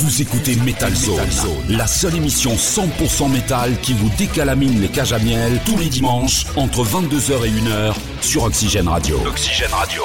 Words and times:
Vous 0.00 0.22
écoutez 0.22 0.54
Metal 0.54 0.94
Zone, 0.94 1.18
la 1.70 1.88
seule 1.88 2.14
émission 2.14 2.54
100% 2.54 3.32
métal 3.32 3.76
qui 3.80 3.94
vous 3.94 4.08
décalamine 4.16 4.80
les 4.80 4.86
cages 4.86 5.12
à 5.12 5.18
miel 5.18 5.58
tous 5.66 5.76
les 5.76 5.88
dimanches 5.88 6.46
entre 6.54 6.84
22h 6.84 7.44
et 7.44 7.50
1h 7.50 7.94
sur 8.20 8.44
Oxygène 8.44 8.86
Radio. 8.86 9.20
Oxygène 9.26 9.72
Radio. 9.72 10.04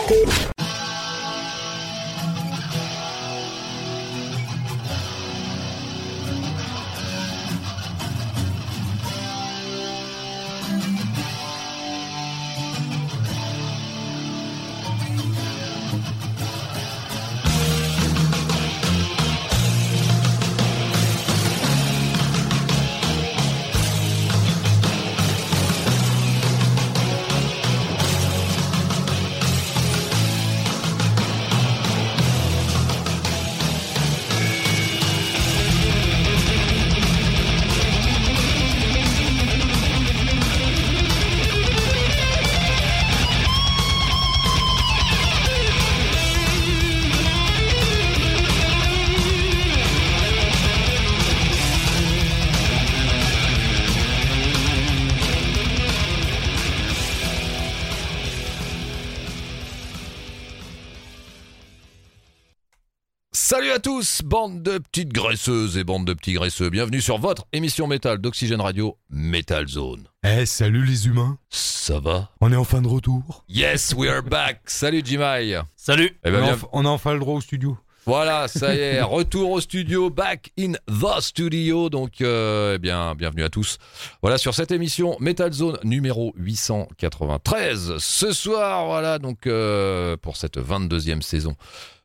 Tous, 64.04 64.22
bande 64.26 64.62
de 64.64 64.80
petites 64.80 65.14
graisseuses 65.14 65.78
et 65.78 65.86
bande 65.86 66.06
de 66.06 66.14
petits 66.14 66.34
graisseux. 66.34 66.70
Bienvenue 66.70 67.00
sur 67.00 67.18
votre 67.20 67.46
émission 67.54 67.88
métal 67.88 68.18
d'Oxygène 68.18 68.60
Radio, 68.60 68.98
Metal 69.10 69.66
Zone. 69.66 70.10
Eh, 70.26 70.45
salut 70.45 70.84
les 70.84 71.08
humains. 71.08 71.38
Ça 71.50 72.02
va? 72.02 72.30
On 72.42 72.52
est 72.52 72.58
enfin 72.58 72.82
de 72.82 72.88
retour. 72.90 73.45
Yes, 73.48 73.94
we 73.95 74.10
are 74.10 74.22
back. 74.22 74.60
Salut 74.66 75.02
Jimai. 75.06 75.56
Salut. 75.78 76.20
Eh 76.26 76.32
ben, 76.32 76.42
on, 76.42 76.45
bien- 76.48 76.58
on 76.73 76.86
a 76.86 76.90
enfin 76.90 77.14
le 77.14 77.20
droit 77.20 77.36
au 77.36 77.42
studio. 77.42 77.78
Voilà, 78.06 78.50
ça 78.50 78.76
y 78.76 78.80
est, 78.80 79.02
retour 79.02 79.52
au 79.52 79.62
studio, 79.62 80.09
back 80.09 80.52
in 80.59 80.73
the 80.88 81.22
studio. 81.22 81.90
Donc, 81.90 82.20
euh, 82.20 82.73
eh 82.76 82.78
bien, 82.78 83.16
bienvenue 83.16 83.44
à 83.44 83.50
tous. 83.50 83.78
Voilà, 84.22 84.38
sur 84.38 84.54
cette 84.54 84.72
émission 84.72 85.16
Metal 85.22 85.54
Zone 85.54 85.78
numéro 85.86 86.34
893. 86.36 87.98
Ce 88.00 88.34
soir, 88.34 88.88
voilà, 88.88 89.20
donc, 89.20 89.48
euh, 89.48 90.18
pour 90.18 90.36
cette 90.36 90.58
22e 90.58 91.22
saison 91.22 91.56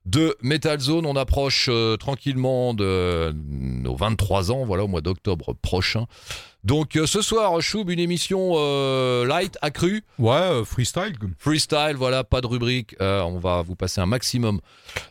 de 0.06 0.36
Metal 0.40 0.78
Zone, 0.78 1.04
on 1.04 1.16
approche 1.16 1.68
euh, 1.68 1.96
tranquillement 1.96 2.74
de 2.74 3.34
nos 3.34 3.96
23 3.96 4.52
ans, 4.52 4.64
voilà, 4.64 4.84
au 4.84 4.88
mois 4.88 5.00
d'octobre 5.00 5.54
prochain. 5.60 6.06
Donc, 6.68 6.96
euh, 6.96 7.06
ce 7.06 7.22
soir, 7.22 7.58
Choub, 7.62 7.88
une 7.88 7.98
émission 7.98 8.52
euh, 8.56 9.24
light, 9.24 9.56
accrue. 9.62 10.04
Ouais, 10.18 10.34
euh, 10.34 10.64
freestyle. 10.66 11.14
Freestyle, 11.38 11.94
voilà, 11.96 12.24
pas 12.24 12.42
de 12.42 12.46
rubrique. 12.46 12.94
On 13.00 13.38
va 13.38 13.62
vous 13.62 13.74
passer 13.74 14.02
un 14.02 14.06
maximum 14.06 14.60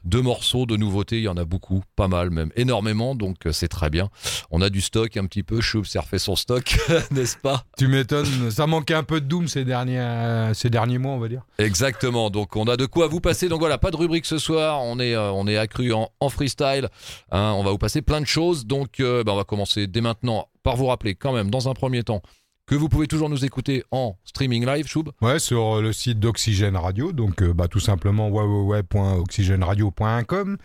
de 0.05 0.19
morceaux, 0.19 0.67
de 0.67 0.77
nouveautés. 0.77 1.17
Il 1.17 1.23
y 1.23 1.27
en 1.27 1.35
a 1.35 1.45
beaucoup, 1.45 1.81
pas 1.95 2.07
mal 2.07 2.29
même, 2.29 2.51
énormément. 2.55 3.15
Donc 3.15 3.37
c'est 3.51 3.69
très 3.69 3.89
bien. 3.89 4.09
On 4.51 4.61
a 4.61 4.69
du 4.69 4.81
stock 4.81 5.17
un 5.17 5.25
petit 5.25 5.41
peu. 5.41 5.59
Choub 5.59 5.85
s'est 5.85 5.97
refait 5.97 6.19
son 6.19 6.35
stock, 6.35 6.77
n'est-ce 7.11 7.37
pas? 7.37 7.63
Tu 7.75 7.87
m'étonnes. 7.87 8.51
Ça 8.51 8.67
manquait 8.67 8.93
un 8.93 9.01
peu 9.01 9.19
de 9.19 9.25
Doom 9.25 9.47
ces 9.47 9.65
derniers, 9.65 10.51
ces 10.53 10.69
derniers 10.69 10.99
mois, 10.99 11.13
on 11.13 11.19
va 11.19 11.27
dire. 11.27 11.41
Exactement. 11.57 12.29
Donc 12.29 12.55
on 12.55 12.65
a 12.65 12.77
de 12.77 12.85
quoi 12.85 13.07
vous 13.07 13.19
passer. 13.19 13.49
Donc 13.49 13.61
voilà, 13.61 13.79
pas 13.79 13.89
de 13.89 13.97
rubrique 13.97 14.27
ce 14.27 14.37
soir. 14.37 14.83
On 14.83 14.99
est, 14.99 15.17
on 15.17 15.47
est 15.47 15.57
accru 15.57 15.91
en, 15.91 16.11
en 16.19 16.29
freestyle. 16.29 16.89
Hein, 17.31 17.53
on 17.57 17.63
va 17.63 17.71
vous 17.71 17.79
passer 17.79 18.03
plein 18.03 18.21
de 18.21 18.27
choses. 18.27 18.67
Donc 18.67 18.99
euh, 18.99 19.23
ben, 19.23 19.31
on 19.31 19.37
va 19.37 19.43
commencer 19.43 19.87
dès 19.87 20.01
maintenant 20.01 20.47
par 20.67 20.75
vous 20.75 20.87
rappeler 20.87 21.15
quand 21.15 21.31
même, 21.31 21.49
dans 21.49 21.69
un 21.69 21.73
premier 21.73 22.03
temps, 22.03 22.21
que 22.65 22.75
vous 22.75 22.89
pouvez 22.89 23.07
toujours 23.07 23.29
nous 23.29 23.45
écouter 23.45 23.85
en 23.91 24.17
streaming 24.25 24.65
live, 24.65 24.85
Choub. 24.85 25.11
Ouais, 25.21 25.39
sur 25.39 25.77
euh, 25.77 25.81
le 25.81 25.93
site 25.93 26.19
d'Oxygène 26.19 26.75
Radio. 26.75 27.13
Donc, 27.13 27.41
euh, 27.41 27.53
bah, 27.53 27.69
tout 27.69 27.79
simplement 27.79 28.27
www.oxygèneradio.com. 28.27 30.57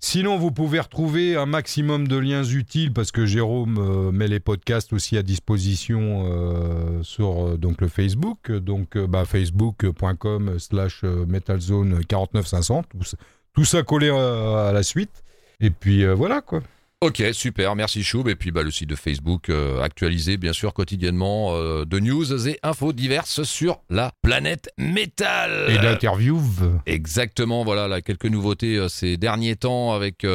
Sinon, 0.00 0.36
vous 0.36 0.50
pouvez 0.50 0.80
retrouver 0.80 1.36
un 1.36 1.46
maximum 1.46 2.08
de 2.08 2.16
liens 2.16 2.42
utiles 2.42 2.92
parce 2.92 3.12
que 3.12 3.24
Jérôme 3.24 3.78
euh, 3.78 4.10
met 4.10 4.26
les 4.26 4.40
podcasts 4.40 4.92
aussi 4.92 5.16
à 5.16 5.22
disposition 5.22 7.04
sur 7.04 7.56
donc 7.56 7.80
le 7.80 7.86
Facebook. 7.86 8.50
Donc, 8.50 8.98
bah, 8.98 9.24
facebook.com 9.24 10.58
slash 10.58 11.04
metalzone 11.04 12.04
49500. 12.04 12.82
Tout, 12.82 12.98
tout 13.54 13.64
ça 13.64 13.84
collé 13.84 14.10
à 14.10 14.72
la 14.72 14.82
suite. 14.82 15.22
Et 15.60 15.70
puis, 15.70 16.04
voilà, 16.04 16.40
quoi. 16.40 16.62
Ok, 17.02 17.22
super, 17.32 17.76
merci 17.76 18.02
Choub. 18.02 18.26
Et 18.26 18.36
puis 18.36 18.50
bah, 18.50 18.62
le 18.62 18.70
site 18.70 18.88
de 18.88 18.94
Facebook 18.94 19.50
euh, 19.50 19.82
actualisé 19.82 20.38
bien 20.38 20.54
sûr 20.54 20.72
quotidiennement 20.72 21.50
euh, 21.52 21.84
de 21.84 21.98
news 21.98 22.48
et 22.48 22.58
infos 22.62 22.94
diverses 22.94 23.42
sur 23.42 23.82
la 23.90 24.12
planète 24.22 24.70
métal. 24.78 25.70
Et 25.70 25.76
d'interview. 25.76 26.40
Exactement, 26.86 27.64
voilà, 27.64 27.86
là, 27.86 28.00
quelques 28.00 28.24
nouveautés 28.24 28.76
euh, 28.76 28.88
ces 28.88 29.18
derniers 29.18 29.56
temps 29.56 29.92
avec 29.92 30.26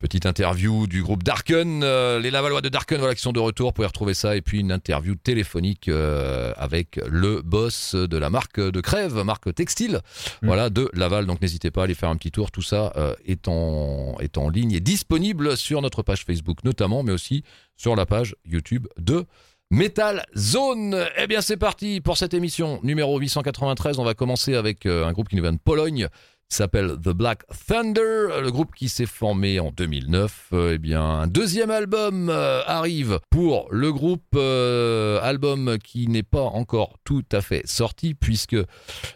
petite 0.00 0.24
interview 0.24 0.86
du 0.86 1.02
groupe 1.02 1.22
Darken, 1.22 1.82
euh, 1.84 2.18
les 2.18 2.30
Lavallois 2.30 2.62
de 2.62 2.70
Darken, 2.70 2.98
voilà, 2.98 3.14
qui 3.14 3.20
sont 3.20 3.32
de 3.32 3.38
retour, 3.38 3.68
vous 3.68 3.72
pouvez 3.74 3.86
retrouver 3.86 4.14
ça, 4.14 4.34
et 4.34 4.40
puis 4.40 4.58
une 4.60 4.72
interview 4.72 5.14
téléphonique 5.14 5.88
euh, 5.88 6.52
avec 6.56 6.98
le 7.06 7.42
boss 7.42 7.94
de 7.94 8.16
la 8.16 8.30
marque 8.30 8.58
de 8.58 8.80
Crève, 8.80 9.14
marque 9.22 9.54
textile, 9.54 10.00
Mm. 10.42 10.46
voilà, 10.46 10.70
de 10.70 10.90
Laval, 10.94 11.26
donc 11.26 11.42
n'hésitez 11.42 11.70
pas 11.70 11.82
à 11.82 11.84
aller 11.84 11.94
faire 11.94 12.08
un 12.08 12.16
petit 12.16 12.30
tour, 12.30 12.50
tout 12.50 12.62
ça 12.62 12.92
euh, 12.96 13.14
est, 13.26 13.46
en, 13.46 14.16
est 14.20 14.38
en 14.38 14.48
ligne 14.48 14.72
et 14.72 14.80
disponible 14.80 15.56
sur 15.56 15.82
notre 15.82 16.02
page 16.02 16.24
Facebook 16.24 16.64
notamment, 16.64 17.02
mais 17.02 17.12
aussi 17.12 17.44
sur 17.76 17.94
la 17.94 18.06
page 18.06 18.34
YouTube 18.46 18.86
de 18.98 19.26
Metal 19.70 20.24
Zone. 20.36 20.96
Eh 21.18 21.26
bien, 21.26 21.42
c'est 21.42 21.56
parti 21.56 22.00
pour 22.00 22.16
cette 22.16 22.34
émission 22.34 22.80
numéro 22.82 23.18
893. 23.18 23.98
On 23.98 24.04
va 24.04 24.14
commencer 24.14 24.54
avec 24.54 24.86
un 24.86 25.12
groupe 25.12 25.28
qui 25.28 25.36
nous 25.36 25.42
vient 25.42 25.52
de 25.52 25.58
Pologne. 25.58 26.08
S'appelle 26.56 26.96
The 27.02 27.10
Black 27.10 27.44
Thunder, 27.68 28.40
le 28.42 28.48
groupe 28.50 28.74
qui 28.74 28.88
s'est 28.88 29.06
formé 29.06 29.60
en 29.60 29.70
2009. 29.70 30.48
Euh, 30.52 30.72
eh 30.74 30.78
bien, 30.78 31.02
un 31.02 31.26
deuxième 31.26 31.70
album 31.70 32.28
euh, 32.28 32.62
arrive 32.66 33.20
pour 33.30 33.68
le 33.70 33.92
groupe, 33.92 34.24
euh, 34.34 35.20
album 35.22 35.78
qui 35.78 36.08
n'est 36.08 36.24
pas 36.24 36.42
encore 36.42 36.98
tout 37.04 37.24
à 37.30 37.40
fait 37.40 37.66
sorti 37.66 38.14
puisque 38.14 38.56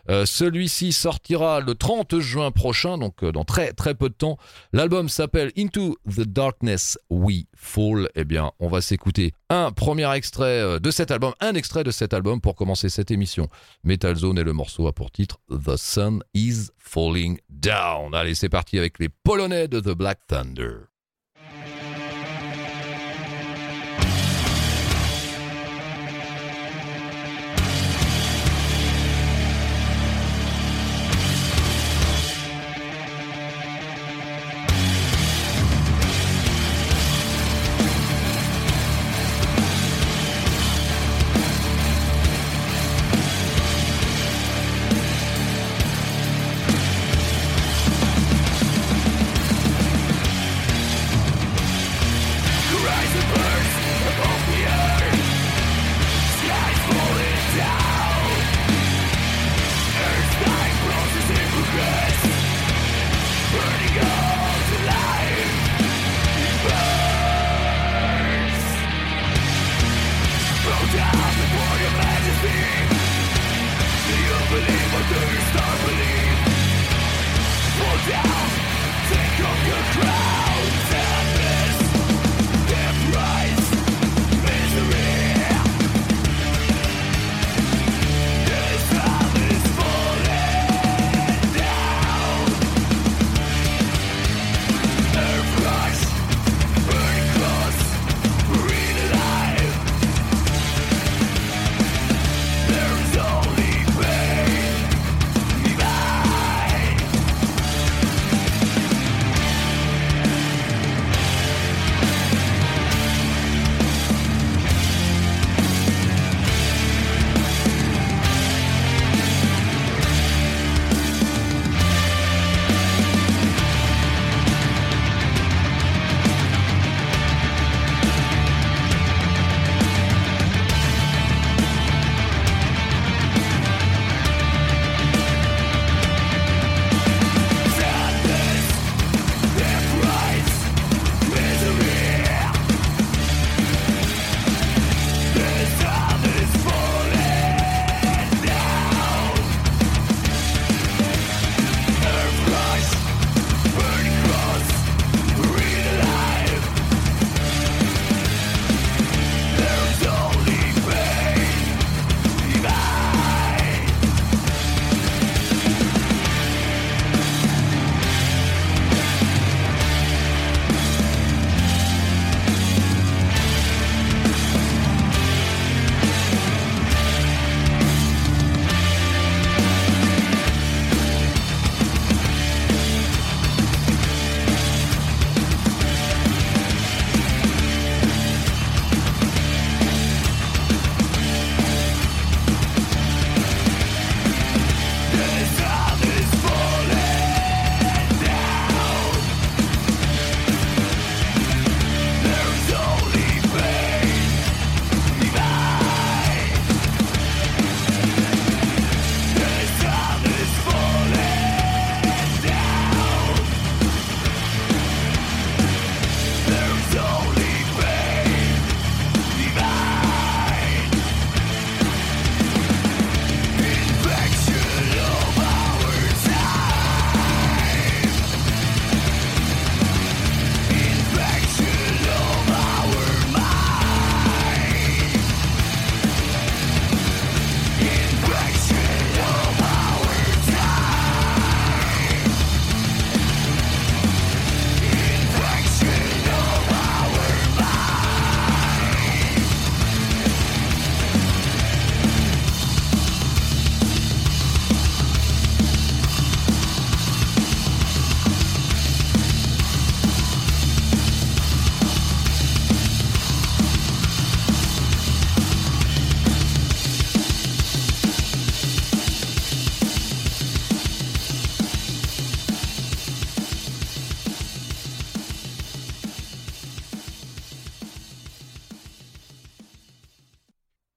celui-ci 0.08 0.92
sortira 0.92 1.60
le 1.60 1.74
30 1.74 2.20
juin 2.20 2.50
prochain, 2.50 2.98
donc 2.98 3.24
dans 3.24 3.44
très 3.44 3.72
très 3.72 3.94
peu 3.94 4.08
de 4.08 4.14
temps. 4.14 4.38
L'album 4.72 5.08
s'appelle 5.08 5.50
Into 5.58 5.96
the 6.08 6.20
Darkness 6.20 6.98
We 7.10 7.44
Fall. 7.56 8.08
Eh 8.14 8.24
bien, 8.24 8.52
on 8.60 8.68
va 8.68 8.80
s'écouter 8.80 9.32
un 9.48 9.72
premier 9.72 10.12
extrait 10.14 10.78
de 10.78 10.90
cet 10.90 11.10
album, 11.10 11.32
un 11.40 11.54
extrait 11.54 11.84
de 11.84 11.90
cet 11.90 12.14
album 12.14 12.40
pour 12.40 12.54
commencer 12.54 12.88
cette 12.88 13.10
émission. 13.10 13.48
Metal 13.82 14.14
Zone 14.14 14.38
et 14.38 14.44
le 14.44 14.52
morceau 14.52 14.86
a 14.86 14.92
pour 14.92 15.10
titre 15.10 15.38
The 15.50 15.76
Sun 15.76 16.22
is 16.34 16.68
Falling 16.78 17.23
Down. 17.48 18.14
Allez, 18.14 18.34
c'est 18.34 18.48
parti 18.48 18.78
avec 18.78 18.98
les 18.98 19.08
Polonais 19.08 19.68
de 19.68 19.80
The 19.80 19.96
Black 19.96 20.20
Thunder. 20.26 20.93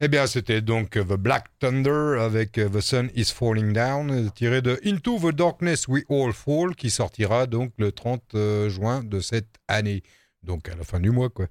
Eh 0.07 0.09
bien, 0.09 0.25
c'était 0.25 0.62
donc 0.62 0.92
The 0.92 1.18
Black 1.18 1.48
Thunder 1.59 2.21
avec 2.21 2.54
The 2.54 2.80
Sun 2.80 3.09
is 3.13 3.25
Falling 3.25 3.74
Down, 3.74 4.31
tiré 4.33 4.62
de 4.62 4.80
Into 4.86 5.19
the 5.19 5.36
Darkness 5.36 5.89
We 5.89 6.06
All 6.09 6.31
Fall, 6.31 6.75
qui 6.77 6.89
sortira 6.89 7.45
donc 7.45 7.74
le 7.77 7.92
30 7.92 8.21
euh, 8.36 8.69
juin 8.69 9.04
de 9.04 9.19
cette 9.19 9.50
année. 9.68 10.04
Donc 10.44 10.69
à 10.69 10.77
la 10.77 10.86
fin 10.86 11.01
du 11.01 11.12
mois, 11.12 11.27
quoi. 11.27 11.48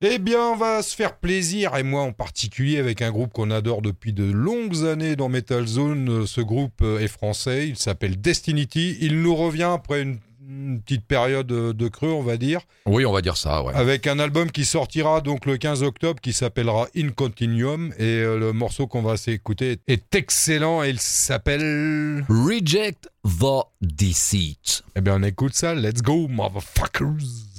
Eh 0.00 0.20
bien, 0.20 0.50
on 0.52 0.54
va 0.54 0.80
se 0.84 0.94
faire 0.94 1.16
plaisir, 1.16 1.74
et 1.74 1.82
moi 1.82 2.02
en 2.02 2.12
particulier, 2.12 2.78
avec 2.78 3.02
un 3.02 3.10
groupe 3.10 3.32
qu'on 3.32 3.50
adore 3.50 3.82
depuis 3.82 4.12
de 4.12 4.30
longues 4.30 4.86
années 4.86 5.16
dans 5.16 5.28
Metal 5.28 5.66
Zone. 5.66 6.24
Ce 6.24 6.40
groupe 6.40 6.82
euh, 6.82 7.00
est 7.00 7.08
français, 7.08 7.66
il 7.66 7.76
s'appelle 7.76 8.20
Destinity. 8.20 8.96
Il 9.00 9.22
nous 9.22 9.34
revient 9.34 9.72
après 9.74 10.02
une 10.02 10.20
une 10.48 10.80
petite 10.80 11.04
période 11.04 11.46
de 11.46 11.88
creux, 11.88 12.10
on 12.10 12.22
va 12.22 12.36
dire. 12.36 12.60
Oui, 12.86 13.04
on 13.04 13.12
va 13.12 13.20
dire 13.20 13.36
ça, 13.36 13.62
ouais. 13.62 13.74
Avec 13.74 14.06
un 14.06 14.18
album 14.18 14.50
qui 14.50 14.64
sortira 14.64 15.20
donc 15.20 15.46
le 15.46 15.56
15 15.56 15.82
octobre 15.82 16.20
qui 16.20 16.32
s'appellera 16.32 16.86
In 16.96 17.10
Continuum 17.10 17.92
et 17.98 18.04
euh, 18.04 18.38
le 18.38 18.52
morceau 18.52 18.86
qu'on 18.86 19.02
va 19.02 19.16
s'écouter 19.16 19.78
est 19.86 20.14
excellent 20.14 20.82
et 20.84 20.90
il 20.90 21.00
s'appelle 21.00 22.24
Reject 22.28 23.08
the 23.24 23.64
Deceit. 23.80 24.82
Eh 24.94 25.00
bien, 25.00 25.16
on 25.20 25.22
écoute 25.22 25.54
ça. 25.54 25.74
Let's 25.74 26.02
go, 26.02 26.28
motherfuckers. 26.28 27.55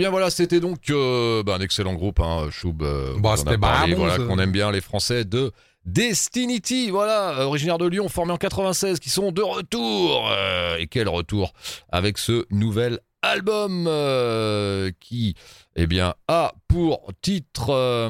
Bien 0.00 0.08
voilà, 0.08 0.30
c'était 0.30 0.60
donc 0.60 0.88
euh, 0.88 1.42
bah, 1.42 1.56
un 1.56 1.60
excellent 1.60 1.92
groupe, 1.92 2.20
hein, 2.20 2.48
Choub. 2.50 2.82
euh, 2.82 3.18
Bah, 3.18 3.34
on 3.38 3.58
parlé, 3.58 3.92
voilà, 3.92 4.16
qu'on 4.16 4.38
aime 4.38 4.50
bien, 4.50 4.72
les 4.72 4.80
Français 4.80 5.26
de 5.26 5.52
Destinity, 5.84 6.90
voilà, 6.90 7.46
originaire 7.46 7.76
de 7.76 7.86
Lyon, 7.86 8.08
formé 8.08 8.32
en 8.32 8.38
96, 8.38 8.98
qui 8.98 9.10
sont 9.10 9.30
de 9.30 9.42
retour. 9.42 10.26
Euh, 10.32 10.78
et 10.78 10.86
quel 10.86 11.06
retour 11.06 11.52
avec 11.90 12.16
ce 12.16 12.46
nouvel 12.50 13.00
album 13.20 13.84
euh, 13.88 14.90
qui, 15.00 15.34
eh 15.76 15.86
bien, 15.86 16.14
a 16.28 16.54
pour 16.66 17.12
titre 17.20 18.08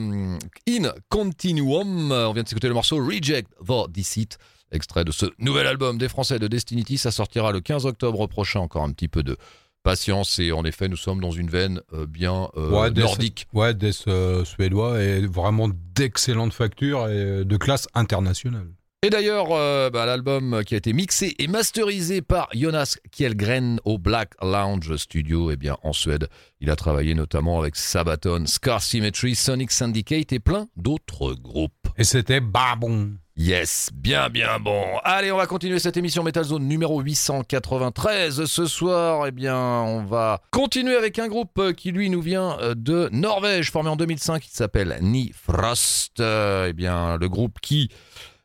In 0.68 0.92
Continuum. 1.08 2.12
On 2.12 2.32
vient 2.32 2.44
de 2.44 2.48
s'écouter 2.48 2.68
le 2.68 2.74
morceau 2.74 3.04
Reject 3.04 3.50
the 3.66 3.90
Deceit. 3.90 4.38
Extrait 4.70 5.04
de 5.04 5.10
ce 5.10 5.26
nouvel 5.40 5.66
album 5.66 5.98
des 5.98 6.08
Français 6.08 6.38
de 6.38 6.46
Destinity, 6.46 6.98
ça 6.98 7.10
sortira 7.10 7.50
le 7.50 7.60
15 7.60 7.86
octobre 7.86 8.28
prochain. 8.28 8.60
Encore 8.60 8.84
un 8.84 8.92
petit 8.92 9.08
peu 9.08 9.24
de 9.24 9.36
patience 9.82 10.38
et 10.38 10.52
en 10.52 10.64
effet, 10.64 10.88
nous 10.88 10.96
sommes 10.96 11.20
dans 11.20 11.30
une 11.30 11.48
veine 11.50 11.80
euh, 11.92 12.06
bien 12.06 12.48
euh, 12.56 12.70
Ouais, 12.70 12.90
des- 12.90 13.02
nordique. 13.02 13.46
Ouais, 13.52 13.74
des 13.74 13.90
euh, 14.08 14.44
suédois 14.44 15.02
et 15.02 15.26
vraiment 15.26 15.68
d'excellente 15.94 16.52
facture 16.52 17.08
et 17.08 17.44
de 17.44 17.56
classe 17.56 17.88
internationale. 17.94 18.68
Et 19.02 19.08
d'ailleurs, 19.08 19.48
bah, 19.90 20.04
l'album 20.04 20.62
qui 20.66 20.74
a 20.74 20.76
été 20.76 20.92
mixé 20.92 21.34
et 21.38 21.46
masterisé 21.46 22.20
par 22.20 22.50
Jonas 22.54 22.98
Kjellgren 23.10 23.80
au 23.86 23.96
Black 23.96 24.34
Lounge 24.42 24.94
Studio, 24.96 25.50
eh 25.50 25.56
bien, 25.56 25.78
en 25.82 25.94
Suède. 25.94 26.28
Il 26.60 26.68
a 26.70 26.76
travaillé 26.76 27.14
notamment 27.14 27.58
avec 27.58 27.76
Sabaton, 27.76 28.44
Scar 28.44 28.82
Symmetry, 28.82 29.34
Sonic 29.34 29.70
Syndicate 29.70 30.34
et 30.34 30.38
plein 30.38 30.68
d'autres 30.76 31.32
groupes. 31.32 31.79
Et 31.96 32.04
c'était 32.04 32.40
babon. 32.40 33.12
Yes, 33.36 33.88
bien 33.94 34.28
bien 34.28 34.58
bon. 34.60 34.84
Allez, 35.02 35.32
on 35.32 35.38
va 35.38 35.46
continuer 35.46 35.78
cette 35.78 35.96
émission 35.96 36.22
Metal 36.22 36.44
Zone 36.44 36.64
numéro 36.64 37.00
893. 37.00 38.44
Ce 38.44 38.66
soir, 38.66 39.26
eh 39.26 39.30
bien, 39.30 39.56
on 39.56 40.04
va 40.04 40.42
continuer 40.50 40.94
avec 40.94 41.18
un 41.18 41.28
groupe 41.28 41.58
euh, 41.58 41.72
qui 41.72 41.90
lui 41.90 42.10
nous 42.10 42.20
vient 42.20 42.58
euh, 42.60 42.74
de 42.74 43.08
Norvège, 43.12 43.70
formé 43.70 43.88
en 43.88 43.96
2005, 43.96 44.46
il 44.46 44.50
s'appelle 44.50 44.98
Nifrost. 45.00 46.20
Euh, 46.20 46.66
eh 46.68 46.74
bien, 46.74 47.16
le 47.16 47.28
groupe 47.30 47.60
qui 47.62 47.90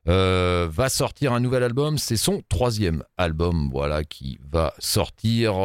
va 0.05 0.87
sortir 0.87 1.33
un 1.33 1.39
nouvel 1.39 1.63
album, 1.63 1.97
c'est 1.97 2.15
son 2.15 2.41
troisième 2.47 3.03
album, 3.17 3.69
voilà, 3.73 4.03
qui 4.03 4.39
va 4.49 4.73
sortir, 4.79 5.55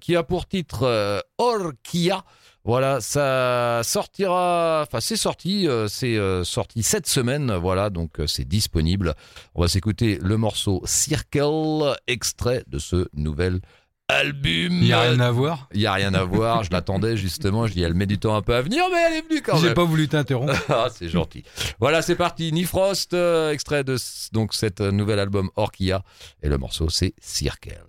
qui 0.00 0.14
a 0.14 0.22
pour 0.22 0.46
titre 0.46 1.24
Orkia. 1.36 2.24
Voilà, 2.68 3.00
ça 3.00 3.80
sortira, 3.82 4.82
enfin 4.86 5.00
c'est 5.00 5.16
sorti, 5.16 5.66
euh, 5.66 5.88
c'est 5.88 6.18
euh, 6.18 6.44
sorti 6.44 6.82
cette 6.82 7.06
semaine, 7.06 7.54
voilà, 7.54 7.88
donc 7.88 8.20
euh, 8.20 8.26
c'est 8.26 8.44
disponible. 8.46 9.14
On 9.54 9.62
va 9.62 9.68
s'écouter 9.68 10.18
le 10.20 10.36
morceau 10.36 10.82
Circle, 10.84 11.96
extrait 12.06 12.64
de 12.66 12.78
ce 12.78 13.08
nouvel 13.14 13.62
album. 14.08 14.68
Il 14.70 14.80
n'y 14.80 14.92
a 14.92 15.00
rien 15.00 15.18
à 15.18 15.30
voir? 15.30 15.70
Il 15.72 15.80
y 15.80 15.86
a 15.86 15.94
rien 15.94 16.12
à 16.12 16.24
voir, 16.24 16.62
je 16.62 16.70
l'attendais 16.70 17.16
justement, 17.16 17.66
je 17.66 17.72
dis 17.72 17.82
elle 17.82 17.94
met 17.94 18.04
du 18.04 18.18
temps 18.18 18.36
un 18.36 18.42
peu 18.42 18.54
à 18.54 18.60
venir, 18.60 18.84
mais 18.92 18.98
elle 18.98 19.14
est 19.14 19.26
venue 19.26 19.40
quand 19.40 19.56
J'ai 19.56 19.68
même. 19.68 19.74
pas 19.74 19.84
voulu 19.84 20.06
t'interrompre. 20.06 20.52
Ah, 20.68 20.88
c'est 20.94 21.08
gentil. 21.08 21.44
Voilà, 21.80 22.02
c'est 22.02 22.16
parti. 22.16 22.52
Nifrost, 22.52 23.14
extrait 23.50 23.82
de 23.82 23.96
donc 24.32 24.52
cet 24.52 24.82
nouvel 24.82 25.20
album 25.20 25.48
Orkia, 25.56 26.02
et 26.42 26.50
le 26.50 26.58
morceau 26.58 26.90
c'est. 26.90 27.14
Circle 27.18 27.82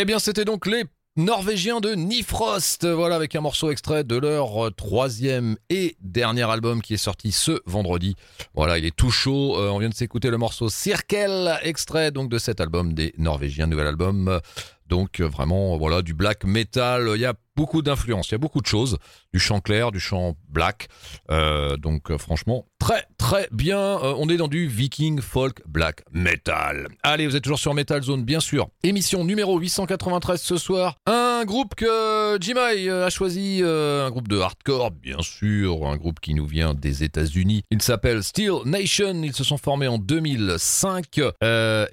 Eh 0.00 0.04
bien, 0.04 0.20
c'était 0.20 0.44
donc 0.44 0.66
les 0.66 0.84
Norvégiens 1.16 1.80
de 1.80 1.92
Nifrost, 1.96 2.86
voilà 2.86 3.16
avec 3.16 3.34
un 3.34 3.40
morceau 3.40 3.72
extrait 3.72 4.04
de 4.04 4.14
leur 4.14 4.72
troisième 4.76 5.56
et 5.70 5.96
dernier 6.00 6.48
album 6.48 6.80
qui 6.82 6.94
est 6.94 6.98
sorti 6.98 7.32
ce 7.32 7.60
vendredi. 7.66 8.14
Voilà, 8.54 8.78
il 8.78 8.84
est 8.84 8.94
tout 8.94 9.10
chaud. 9.10 9.56
Euh, 9.58 9.70
on 9.70 9.80
vient 9.80 9.88
de 9.88 9.94
s'écouter 9.94 10.30
le 10.30 10.38
morceau 10.38 10.68
Circle, 10.68 11.58
extrait 11.62 12.12
donc 12.12 12.30
de 12.30 12.38
cet 12.38 12.60
album 12.60 12.94
des 12.94 13.12
Norvégiens, 13.18 13.66
nouvel 13.66 13.88
album. 13.88 14.40
Donc 14.88 15.20
vraiment, 15.20 15.76
voilà, 15.76 16.02
du 16.02 16.14
black 16.14 16.44
metal. 16.44 17.10
Il 17.14 17.20
y 17.20 17.26
a 17.26 17.34
beaucoup 17.58 17.82
d'influences, 17.82 18.28
il 18.28 18.32
y 18.32 18.34
a 18.36 18.38
beaucoup 18.38 18.60
de 18.60 18.66
choses, 18.66 18.98
du 19.32 19.40
chant 19.40 19.60
clair, 19.60 19.90
du 19.90 19.98
chant 19.98 20.36
black. 20.48 20.86
Euh, 21.28 21.76
donc 21.76 22.16
franchement, 22.16 22.66
très 22.78 23.04
très 23.18 23.48
bien. 23.50 23.80
Euh, 23.80 24.14
on 24.16 24.28
est 24.28 24.36
dans 24.36 24.46
du 24.46 24.68
viking 24.68 25.20
folk 25.20 25.62
black 25.66 26.04
metal. 26.12 26.86
Allez, 27.02 27.26
vous 27.26 27.34
êtes 27.34 27.42
toujours 27.42 27.58
sur 27.58 27.74
Metal 27.74 28.00
Zone, 28.00 28.22
bien 28.22 28.38
sûr. 28.38 28.68
Émission 28.84 29.24
numéro 29.24 29.58
893 29.58 30.40
ce 30.40 30.56
soir. 30.56 30.98
Un 31.06 31.44
groupe 31.44 31.74
que 31.74 32.38
Jimai 32.40 32.88
a 32.88 33.10
choisi, 33.10 33.58
euh, 33.60 34.06
un 34.06 34.10
groupe 34.10 34.28
de 34.28 34.38
hardcore, 34.38 34.92
bien 34.92 35.20
sûr, 35.20 35.84
un 35.84 35.96
groupe 35.96 36.20
qui 36.20 36.34
nous 36.34 36.46
vient 36.46 36.74
des 36.74 37.02
États-Unis. 37.02 37.64
Il 37.72 37.82
s'appelle 37.82 38.22
Steel 38.22 38.52
Nation. 38.66 39.20
Ils 39.24 39.34
se 39.34 39.42
sont 39.42 39.58
formés 39.58 39.88
en 39.88 39.98
2005. 39.98 41.20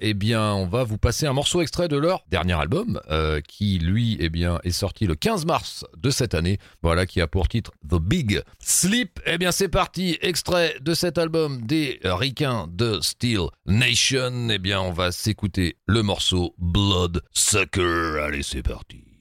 eh 0.00 0.14
bien, 0.14 0.54
on 0.54 0.68
va 0.68 0.84
vous 0.84 0.98
passer 0.98 1.26
un 1.26 1.32
morceau 1.32 1.60
extrait 1.60 1.88
de 1.88 1.96
leur 1.96 2.24
dernier 2.30 2.52
album, 2.54 2.85
qui 3.48 3.78
lui, 3.78 4.16
eh 4.20 4.28
bien, 4.28 4.58
est 4.64 4.70
sorti 4.70 5.06
le 5.06 5.14
15 5.14 5.46
mars 5.46 5.84
de 5.96 6.10
cette 6.10 6.34
année. 6.34 6.58
Voilà 6.82 7.06
qui 7.06 7.20
a 7.20 7.26
pour 7.26 7.48
titre 7.48 7.72
The 7.88 7.96
Big 8.00 8.42
Sleep. 8.60 9.20
Eh 9.26 9.38
bien 9.38 9.52
c'est 9.52 9.68
parti, 9.68 10.18
extrait 10.20 10.76
de 10.80 10.94
cet 10.94 11.18
album 11.18 11.62
des 11.62 12.00
ricains 12.04 12.68
de 12.70 13.00
Steel 13.00 13.46
Nation. 13.66 14.48
Eh 14.50 14.58
bien 14.58 14.80
on 14.80 14.92
va 14.92 15.12
s'écouter 15.12 15.76
le 15.86 16.02
morceau 16.02 16.54
Blood 16.58 17.22
Sucker. 17.32 18.20
Allez 18.22 18.42
c'est 18.42 18.62
parti. 18.62 19.15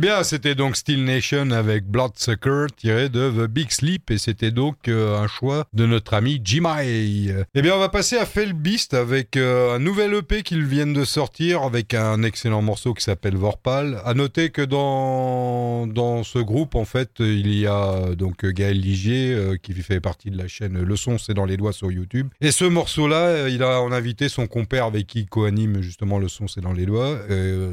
Bien, 0.00 0.24
c'était 0.24 0.56
donc 0.56 0.74
Steel 0.74 1.04
Nation 1.04 1.52
avec 1.52 1.86
Bloodsucker 1.86 2.66
tiré 2.76 3.08
de 3.08 3.30
The 3.30 3.48
Big 3.48 3.70
Sleep 3.70 4.10
et 4.10 4.18
c'était 4.18 4.50
donc 4.50 4.88
euh, 4.88 5.16
un 5.16 5.28
choix 5.28 5.68
de 5.72 5.86
notre 5.86 6.14
ami 6.14 6.40
Jimai. 6.42 7.32
Eh 7.54 7.62
bien, 7.62 7.76
on 7.76 7.78
va 7.78 7.88
passer 7.88 8.16
à 8.16 8.24
Beast 8.52 8.92
avec 8.92 9.36
euh, 9.36 9.76
un 9.76 9.78
nouvel 9.78 10.14
EP 10.14 10.42
qu'ils 10.42 10.64
viennent 10.64 10.94
de 10.94 11.04
sortir 11.04 11.62
avec 11.62 11.94
un 11.94 12.24
excellent 12.24 12.60
morceau 12.60 12.92
qui 12.92 13.04
s'appelle 13.04 13.36
Vorpal. 13.36 14.00
À 14.04 14.14
noter 14.14 14.50
que 14.50 14.62
dans, 14.62 15.86
dans 15.86 16.24
ce 16.24 16.40
groupe, 16.40 16.74
en 16.74 16.84
fait, 16.84 17.20
il 17.20 17.56
y 17.56 17.68
a 17.68 18.16
donc 18.16 18.44
Gaël 18.44 18.80
Ligier 18.80 19.32
euh, 19.32 19.56
qui 19.62 19.74
fait 19.74 20.00
partie 20.00 20.32
de 20.32 20.36
la 20.36 20.48
chaîne 20.48 20.82
Le 20.82 20.96
Son, 20.96 21.18
c'est 21.18 21.34
dans 21.34 21.46
les 21.46 21.56
doigts 21.56 21.72
sur 21.72 21.92
YouTube. 21.92 22.30
Et 22.40 22.50
ce 22.50 22.64
morceau-là, 22.64 23.48
il 23.48 23.62
a 23.62 23.80
en 23.80 23.92
invité 23.92 24.28
son 24.28 24.48
compère 24.48 24.86
avec 24.86 25.06
qui 25.06 25.26
co-anime 25.26 25.82
justement 25.82 26.18
Le 26.18 26.26
Son, 26.26 26.48
c'est 26.48 26.62
dans 26.62 26.72
les 26.72 26.84
doigts, 26.84 27.16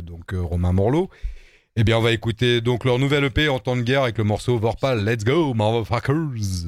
donc 0.04 0.34
Romain 0.34 0.72
Morlot. 0.72 1.10
Eh 1.78 1.86
bien, 1.86 1.98
on 1.98 2.02
va 2.02 2.12
écouter 2.12 2.60
donc 2.60 2.84
leur 2.84 3.00
nouvelle 3.00 3.24
EP 3.24 3.48
en 3.48 3.60
temps 3.60 3.78
de 3.78 3.82
guerre 3.82 4.04
avec 4.04 4.18
le 4.18 4.26
morceau 4.26 4.58
Vorpal 4.58 5.06
Let's 5.06 5.24
Go, 5.24 5.54
motherfuckers! 5.54 6.68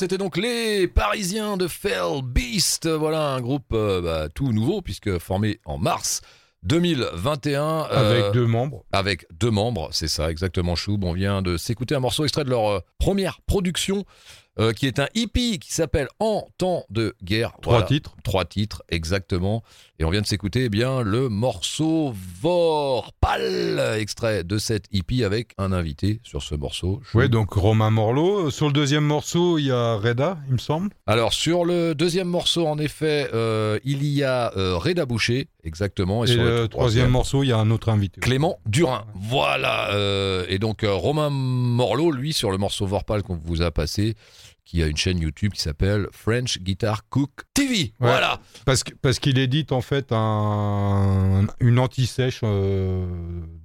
C'était 0.00 0.16
donc 0.16 0.38
les 0.38 0.88
Parisiens 0.88 1.58
de 1.58 1.68
Fell 1.68 2.22
Beast. 2.24 2.88
Voilà 2.88 3.34
un 3.34 3.40
groupe 3.42 3.66
euh, 3.74 4.00
bah, 4.00 4.28
tout 4.34 4.50
nouveau 4.50 4.80
puisque 4.80 5.18
formé 5.18 5.60
en 5.66 5.76
mars 5.76 6.22
2021. 6.62 7.80
Avec 7.80 8.24
euh, 8.24 8.32
deux 8.32 8.46
membres. 8.46 8.86
Avec 8.92 9.26
deux 9.30 9.50
membres, 9.50 9.90
c'est 9.92 10.08
ça 10.08 10.30
exactement 10.30 10.74
Choub. 10.74 11.04
On 11.04 11.12
vient 11.12 11.42
de 11.42 11.58
s'écouter 11.58 11.94
un 11.94 12.00
morceau 12.00 12.24
extrait 12.24 12.44
de 12.44 12.50
leur 12.50 12.66
euh, 12.70 12.80
première 12.98 13.42
production 13.42 14.06
euh, 14.58 14.72
qui 14.72 14.86
est 14.86 14.98
un 14.98 15.08
hippie 15.14 15.58
qui 15.58 15.72
s'appelle 15.74 16.08
En 16.18 16.48
temps 16.56 16.84
de 16.88 17.14
guerre. 17.22 17.52
Trois 17.60 17.74
Voilà. 17.74 17.86
titres. 17.86 18.16
Trois 18.24 18.46
titres, 18.46 18.82
exactement. 18.88 19.62
Et 20.00 20.04
on 20.04 20.08
vient 20.08 20.22
de 20.22 20.26
s'écouter 20.26 20.64
eh 20.64 20.68
bien 20.70 21.02
le 21.02 21.28
morceau 21.28 22.14
Vorpal, 22.40 23.98
extrait 23.98 24.44
de 24.44 24.56
cette 24.56 24.86
hippie 24.92 25.24
avec 25.24 25.52
un 25.58 25.72
invité 25.72 26.20
sur 26.22 26.42
ce 26.42 26.54
morceau. 26.54 27.02
Ouais, 27.12 27.28
donc 27.28 27.52
Romain 27.52 27.90
Morlot. 27.90 28.48
Sur 28.48 28.68
le 28.68 28.72
deuxième 28.72 29.04
morceau, 29.04 29.58
il 29.58 29.66
y 29.66 29.70
a 29.70 29.96
Reda, 29.96 30.38
il 30.46 30.54
me 30.54 30.58
semble. 30.58 30.88
Alors 31.06 31.34
sur 31.34 31.66
le 31.66 31.94
deuxième 31.94 32.28
morceau, 32.28 32.66
en 32.66 32.78
effet, 32.78 33.28
euh, 33.34 33.78
il 33.84 34.02
y 34.02 34.24
a 34.24 34.56
euh, 34.56 34.78
Reda 34.78 35.04
Boucher, 35.04 35.48
exactement. 35.64 36.24
Et, 36.24 36.28
sur 36.28 36.44
le 36.44 36.66
troisième 36.66 37.10
morceau, 37.10 37.42
il 37.42 37.48
y 37.48 37.52
a 37.52 37.58
un 37.58 37.70
autre 37.70 37.90
invité. 37.90 38.22
Clément 38.22 38.58
Durin. 38.64 39.04
Voilà. 39.14 39.92
euh, 39.92 40.46
et 40.48 40.58
donc 40.58 40.82
euh, 40.82 40.94
Romain 40.94 41.28
Morlot, 41.28 42.10
lui, 42.10 42.32
sur 42.32 42.50
le 42.50 42.56
morceau 42.56 42.86
Vorpal 42.86 43.22
qu'on 43.22 43.38
vous 43.44 43.60
a 43.60 43.70
passé, 43.70 44.14
qui 44.70 44.84
a 44.84 44.86
une 44.86 44.96
chaîne 44.96 45.18
YouTube 45.18 45.52
qui 45.52 45.60
s'appelle 45.60 46.06
French 46.12 46.58
Guitar 46.60 47.08
Cook 47.08 47.30
TV. 47.54 47.92
Voilà. 47.98 48.38
Parce 48.64 48.84
que- 48.84 48.94
parce 49.02 49.18
qu'il 49.18 49.36
édite 49.38 49.72
en 49.72 49.80
fait 49.80 50.12
un, 50.12 51.46
une 51.58 51.78
anti-sèche 51.80 52.40
euh, 52.44 53.04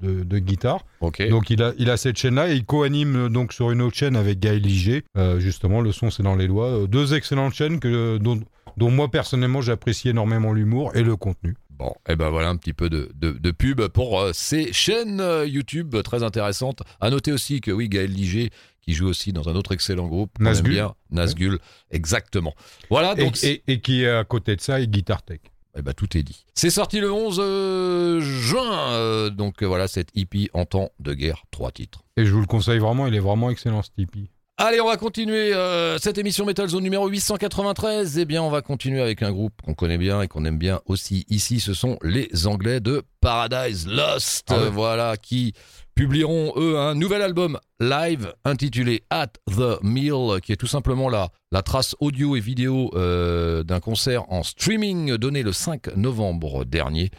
de, 0.01 0.23
de 0.23 0.39
guitare. 0.39 0.83
Ok. 1.01 1.27
Donc 1.29 1.51
il 1.51 1.61
a, 1.61 1.73
il 1.77 1.91
a 1.91 1.97
cette 1.97 2.17
chaîne-là 2.17 2.49
et 2.49 2.55
il 2.55 2.65
co-anime 2.65 3.15
euh, 3.15 3.29
donc 3.29 3.53
sur 3.53 3.69
une 3.69 3.83
autre 3.83 3.95
chaîne 3.95 4.15
avec 4.15 4.39
Gaël 4.39 4.61
Liger. 4.61 5.03
Euh, 5.15 5.39
justement, 5.39 5.81
le 5.81 5.91
son 5.91 6.09
c'est 6.09 6.23
dans 6.23 6.35
les 6.35 6.47
lois. 6.47 6.87
Deux 6.87 7.13
excellentes 7.13 7.53
chaînes 7.53 7.79
que, 7.79 8.17
dont, 8.17 8.41
dont 8.77 8.89
moi 8.89 9.09
personnellement 9.11 9.61
j'apprécie 9.61 10.09
énormément 10.09 10.53
l'humour 10.53 10.95
et 10.95 11.03
le 11.03 11.15
contenu. 11.15 11.55
Bon, 11.77 11.93
et 12.07 12.15
ben 12.15 12.29
voilà 12.29 12.47
un 12.47 12.55
petit 12.55 12.71
peu 12.71 12.89
de, 12.89 13.11
de, 13.15 13.31
de 13.31 13.51
pub 13.51 13.85
pour 13.89 14.19
euh, 14.21 14.31
ces 14.33 14.71
chaînes 14.71 15.19
euh, 15.19 15.45
YouTube 15.45 15.93
très 16.05 16.23
intéressantes. 16.23 16.81
À 17.01 17.09
noter 17.09 17.33
aussi 17.33 17.59
que 17.59 17.69
oui, 17.69 17.89
Gaël 17.89 18.09
Liger, 18.11 18.49
qui 18.87 18.93
joue 18.93 19.07
aussi 19.07 19.33
dans 19.33 19.49
un 19.49 19.55
autre 19.55 19.71
excellent 19.73 20.07
groupe, 20.07 20.31
Nazgul. 20.39 20.73
bien, 20.73 20.93
Nazgul, 21.09 21.59
exactement. 21.91 22.53
Voilà, 22.89 23.13
Et, 23.17 23.23
donc 23.25 23.43
et- 23.43 23.63
et 23.67 23.81
qui 23.81 24.03
est 24.03 24.09
à 24.09 24.23
côté 24.23 24.55
de 24.55 24.61
ça 24.61 24.79
est 24.79 24.87
Guitar 24.87 25.23
Tech. 25.23 25.39
Eh 25.77 25.81
ben, 25.81 25.93
tout 25.93 26.15
est 26.17 26.23
dit. 26.23 26.45
C'est 26.53 26.69
sorti 26.69 26.99
le 27.01 27.11
11 27.11 27.37
euh, 27.41 28.21
juin, 28.21 28.91
euh, 28.93 29.29
donc 29.29 29.61
euh, 29.61 29.65
voilà, 29.65 29.87
cette 29.89 30.07
hippie 30.15 30.49
en 30.53 30.65
temps 30.65 30.89
de 30.99 31.13
guerre, 31.13 31.43
trois 31.51 31.71
titres. 31.71 31.99
Et 32.15 32.25
je 32.25 32.31
vous 32.31 32.39
le 32.39 32.45
conseille 32.45 32.79
vraiment, 32.79 33.07
il 33.07 33.15
est 33.15 33.19
vraiment 33.19 33.49
excellent 33.49 33.81
ce 33.81 33.89
Tipeee. 33.97 34.29
Allez, 34.57 34.79
on 34.79 34.87
va 34.87 34.95
continuer 34.95 35.51
cette 35.99 36.17
émission 36.17 36.45
Metal 36.45 36.69
Zone 36.69 36.83
numéro 36.83 37.09
893. 37.09 38.19
Eh 38.19 38.23
bien, 38.23 38.41
on 38.41 38.49
va 38.49 38.61
continuer 38.61 39.01
avec 39.01 39.21
un 39.21 39.33
groupe 39.33 39.51
qu'on 39.61 39.73
connaît 39.73 39.97
bien 39.97 40.21
et 40.21 40.29
qu'on 40.29 40.45
aime 40.45 40.57
bien 40.57 40.79
aussi 40.85 41.25
ici. 41.27 41.59
Ce 41.59 41.73
sont 41.73 41.97
les 42.03 42.47
Anglais 42.47 42.79
de 42.79 43.03
Paradise 43.19 43.85
Lost, 43.85 44.45
Ah 44.47 44.57
ouais. 44.63 44.69
voilà, 44.69 45.17
qui 45.17 45.53
publieront 45.95 46.53
eux 46.57 46.77
un 46.77 46.93
nouvel 46.93 47.21
album 47.21 47.57
live 47.79 48.33
intitulé 48.43 49.03
At 49.09 49.31
the 49.49 49.81
Mill, 49.81 50.41
qui 50.43 50.51
est 50.51 50.57
tout 50.57 50.67
simplement 50.67 51.07
la, 51.09 51.29
la 51.51 51.61
trace 51.61 51.95
audio 52.01 52.35
et 52.35 52.41
vidéo 52.41 52.91
euh, 52.95 53.63
d'un 53.63 53.79
concert 53.79 54.29
en 54.31 54.43
streaming 54.43 55.15
donné 55.15 55.41
le 55.41 55.53
5 55.53 55.95
novembre 55.95 56.65
dernier. 56.65 57.11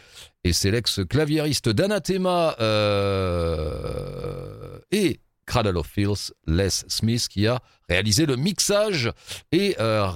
Et 0.43 0.53
c'est 0.53 0.69
l'ex-claviériste 0.71 1.69
d'Anathema 1.69 2.55
euh, 2.61 3.57
et 4.91 5.19
Cradle 5.47 5.77
of 5.77 5.87
Filth, 5.87 6.31
Les 6.45 6.69
Smith, 6.69 7.27
qui 7.27 7.47
a 7.47 7.59
réalisé 7.89 8.27
le 8.27 8.35
mixage, 8.35 9.11
et 9.51 9.75
euh, 9.79 10.07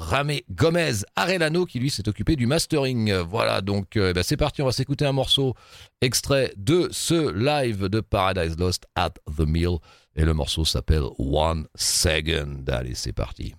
Gomez 0.52 0.94
Arellano, 1.16 1.66
qui 1.66 1.80
lui 1.80 1.90
s'est 1.90 2.08
occupé 2.08 2.36
du 2.36 2.46
mastering. 2.46 3.14
Voilà, 3.14 3.62
donc 3.62 3.98
euh, 3.98 4.10
eh 4.12 4.14
ben, 4.14 4.24
c'est 4.24 4.38
parti, 4.38 4.62
on 4.62 4.66
va 4.66 4.72
s'écouter 4.72 5.06
un 5.06 5.14
morceau 5.14 5.56
extrait 6.02 6.54
de 6.58 6.90
ce 6.92 7.32
live 7.34 7.88
de 7.88 8.02
Paradise 8.02 8.58
Lost 8.60 8.86
at 8.96 9.14
the 9.38 9.48
Mill, 9.48 9.78
et 10.16 10.26
le 10.26 10.34
morceau 10.34 10.66
s'appelle 10.66 11.06
One 11.18 11.66
Second. 11.76 12.64
Allez, 12.68 12.96
c'est 12.96 13.14
parti. 13.14 13.56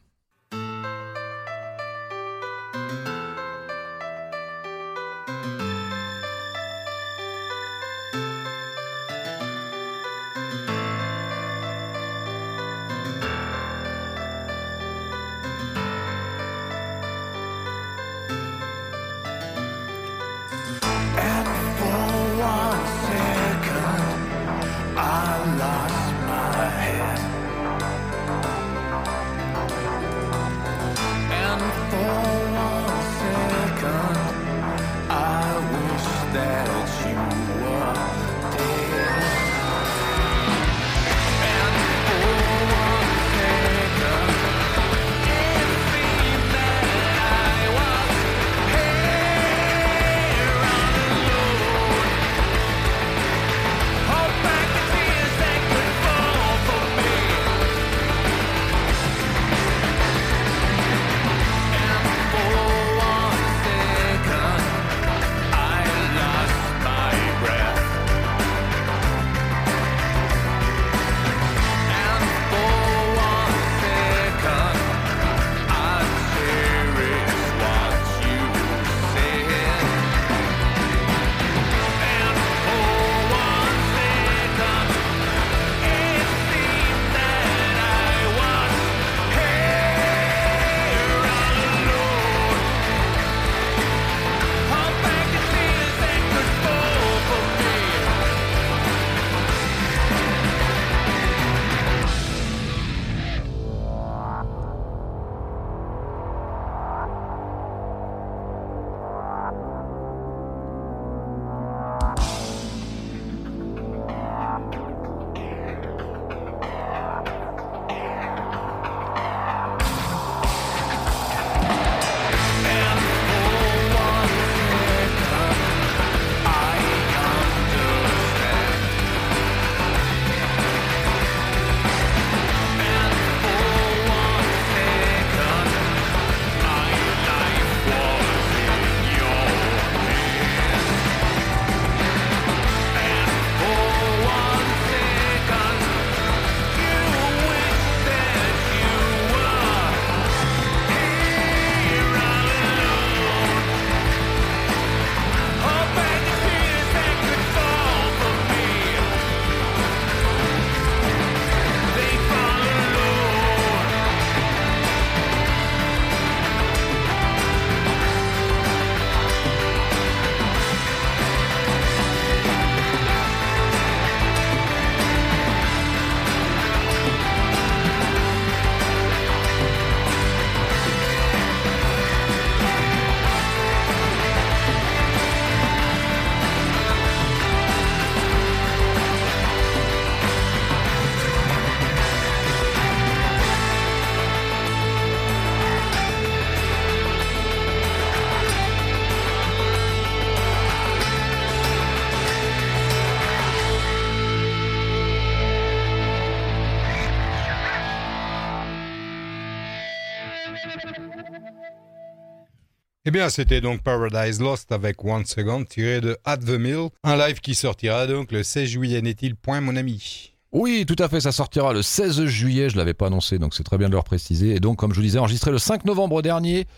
Eh 213.04 213.10
bien, 213.10 213.30
c'était 213.30 213.60
donc 213.60 213.82
Paradise 213.82 214.40
Lost 214.40 214.70
avec 214.70 215.04
One 215.04 215.24
Second 215.24 215.64
tiré 215.64 216.00
de 216.00 216.16
At 216.24 216.36
the 216.36 216.50
Mill, 216.50 216.90
un 217.02 217.16
live 217.16 217.40
qui 217.40 217.56
sortira 217.56 218.06
donc 218.06 218.30
le 218.30 218.44
16 218.44 218.68
juillet, 218.68 219.02
n'est-il 219.02 219.34
point, 219.34 219.60
mon 219.60 219.74
ami? 219.74 220.36
Oui, 220.52 220.86
tout 220.86 220.94
à 221.00 221.08
fait, 221.08 221.20
ça 221.20 221.32
sortira 221.32 221.72
le 221.72 221.82
16 221.82 222.26
juillet, 222.26 222.70
je 222.70 222.76
l'avais 222.76 222.94
pas 222.94 223.08
annoncé, 223.08 223.40
donc 223.40 223.54
c'est 223.54 223.64
très 223.64 223.76
bien 223.76 223.88
de 223.88 223.96
le 223.96 224.02
préciser. 224.02 224.54
Et 224.54 224.60
donc, 224.60 224.78
comme 224.78 224.92
je 224.92 224.98
vous 224.98 225.02
disais, 225.02 225.18
enregistré 225.18 225.50
le 225.50 225.58
5 225.58 225.84
novembre 225.84 226.22
dernier 226.22 226.68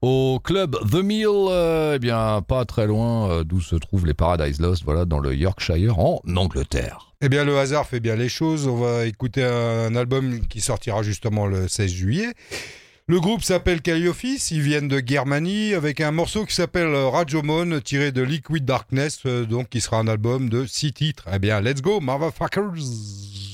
au 0.00 0.38
club 0.44 0.76
The 0.92 1.02
Mill, 1.02 1.26
euh, 1.26 1.94
eh 1.96 1.98
bien, 1.98 2.40
pas 2.46 2.64
très 2.64 2.86
loin 2.86 3.28
euh, 3.28 3.42
d'où 3.42 3.60
se 3.60 3.74
trouvent 3.74 4.06
les 4.06 4.14
Paradise 4.14 4.60
Lost, 4.60 4.84
voilà, 4.84 5.06
dans 5.06 5.18
le 5.18 5.34
Yorkshire, 5.34 5.98
en 5.98 6.20
Angleterre. 6.36 7.16
Eh 7.20 7.28
bien, 7.28 7.44
le 7.44 7.58
hasard 7.58 7.88
fait 7.88 7.98
bien 7.98 8.14
les 8.14 8.28
choses. 8.28 8.68
On 8.68 8.76
va 8.76 9.06
écouter 9.06 9.42
un 9.42 9.96
album 9.96 10.46
qui 10.46 10.60
sortira 10.60 11.02
justement 11.02 11.46
le 11.46 11.66
16 11.66 11.90
juillet. 11.90 12.32
Le 13.06 13.20
groupe 13.20 13.42
s'appelle 13.42 13.82
Calliophis, 13.82 14.48
ils 14.50 14.62
viennent 14.62 14.88
de 14.88 15.02
Germanie 15.04 15.74
avec 15.74 16.00
un 16.00 16.10
morceau 16.10 16.46
qui 16.46 16.54
s'appelle 16.54 16.94
Rajomon 16.94 17.78
tiré 17.80 18.12
de 18.12 18.22
Liquid 18.22 18.64
Darkness, 18.64 19.20
euh, 19.26 19.44
donc 19.44 19.68
qui 19.68 19.82
sera 19.82 19.98
un 19.98 20.08
album 20.08 20.48
de 20.48 20.64
six 20.64 20.94
titres. 20.94 21.28
Eh 21.30 21.38
bien, 21.38 21.60
let's 21.60 21.82
go, 21.82 22.00
motherfuckers! 22.00 23.53